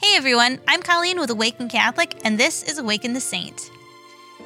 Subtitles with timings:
[0.00, 3.70] Hey everyone, I'm Colleen with Awaken Catholic, and this is Awaken the Saint.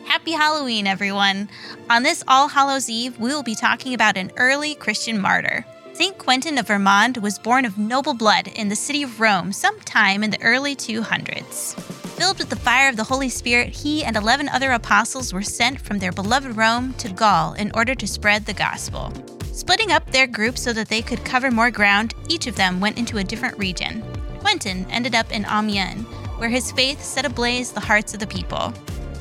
[0.05, 1.49] Happy Halloween, everyone!
[1.89, 5.65] On this All Hallows Eve, we will be talking about an early Christian martyr.
[5.93, 6.19] St.
[6.19, 10.31] Quentin of Vermand was born of noble blood in the city of Rome sometime in
[10.31, 11.75] the early 200s.
[12.19, 15.81] Filled with the fire of the Holy Spirit, he and 11 other apostles were sent
[15.81, 19.13] from their beloved Rome to Gaul in order to spread the gospel.
[19.53, 22.99] Splitting up their group so that they could cover more ground, each of them went
[22.99, 24.05] into a different region.
[24.47, 26.07] Quentin ended up in Amiens,
[26.39, 28.71] where his faith set ablaze the hearts of the people.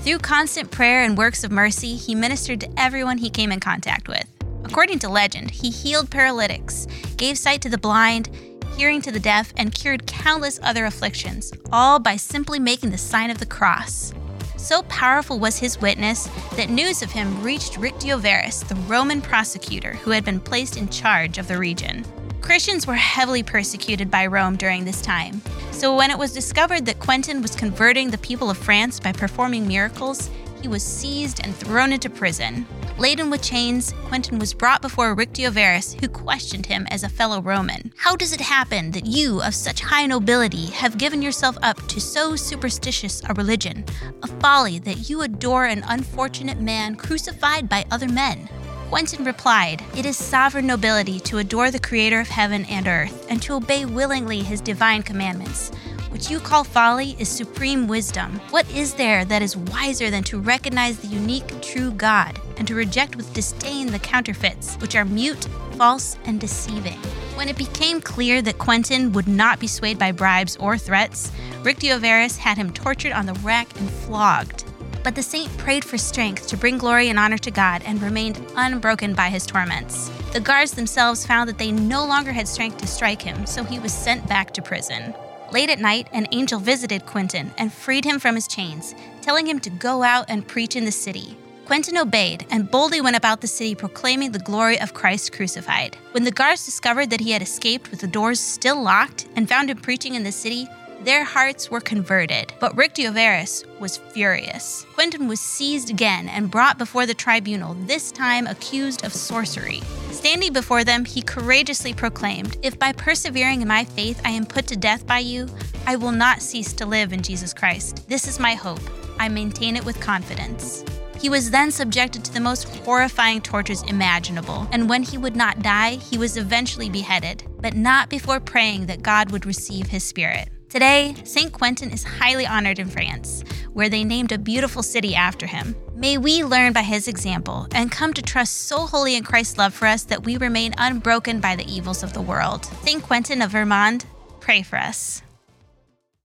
[0.03, 4.07] Through constant prayer and works of mercy, he ministered to everyone he came in contact
[4.07, 4.23] with.
[4.63, 6.85] According to legend, he healed paralytics,
[7.17, 8.29] gave sight to the blind,
[8.77, 13.31] hearing to the deaf, and cured countless other afflictions, all by simply making the sign
[13.31, 14.13] of the cross.
[14.57, 19.93] So powerful was his witness that news of him reached Rictio Verus, the Roman prosecutor
[19.93, 22.05] who had been placed in charge of the region.
[22.45, 25.41] Christians were heavily persecuted by Rome during this time.
[25.71, 29.67] So when it was discovered that Quentin was converting the people of France by performing
[29.67, 30.29] miracles,
[30.61, 32.67] he was seized and thrown into prison.
[32.99, 37.41] Laden with chains, Quentin was brought before Rictio Verus, who questioned him as a fellow
[37.41, 37.91] Roman.
[37.97, 41.99] How does it happen that you, of such high nobility, have given yourself up to
[41.99, 43.83] so superstitious a religion,
[44.21, 48.47] a folly that you adore an unfortunate man crucified by other men?
[48.95, 53.41] Quentin replied, It is sovereign nobility to adore the Creator of heaven and earth, and
[53.41, 55.69] to obey willingly His divine commandments.
[56.07, 58.39] What you call folly is supreme wisdom.
[58.51, 62.73] What is there that is wiser than to recognize the unique, true God, and to
[62.73, 66.99] reject with disdain the counterfeits, which are mute, false, and deceiving?
[67.35, 71.33] When it became clear that Quentin would not be swayed by bribes or threats,
[71.63, 74.63] Rictio Verus had him tortured on the rack and flogged.
[75.05, 78.43] But the saint prayed for strength to bring glory and honor to God and remained
[78.55, 80.09] unbroken by his torments.
[80.33, 83.77] The guards themselves found that they no longer had strength to strike him, so he
[83.77, 85.13] was sent back to prison.
[85.51, 89.59] Late at night, an angel visited Quentin and freed him from his chains, telling him
[89.59, 91.37] to go out and preach in the city.
[91.65, 95.97] Quentin obeyed and boldly went about the city proclaiming the glory of Christ crucified.
[96.13, 99.69] When the guards discovered that he had escaped with the doors still locked and found
[99.69, 100.67] him preaching in the city,
[101.03, 104.85] their hearts were converted, but Verus was furious.
[104.93, 109.81] Quentin was seized again and brought before the tribunal, this time accused of sorcery.
[110.11, 114.67] Standing before them, he courageously proclaimed, If by persevering in my faith I am put
[114.67, 115.47] to death by you,
[115.85, 118.07] I will not cease to live in Jesus Christ.
[118.09, 118.81] This is my hope.
[119.19, 120.83] I maintain it with confidence.
[121.19, 125.61] He was then subjected to the most horrifying tortures imaginable, and when he would not
[125.61, 130.49] die, he was eventually beheaded, but not before praying that God would receive his spirit.
[130.69, 131.51] Today, St.
[131.51, 133.43] Quentin is highly honored in France,
[133.73, 135.75] where they named a beautiful city after him.
[135.93, 139.73] May we learn by his example and come to trust so wholly in Christ's love
[139.73, 142.65] for us that we remain unbroken by the evils of the world.
[142.83, 143.01] St.
[143.03, 144.05] Quentin of Vermand,
[144.39, 145.21] pray for us.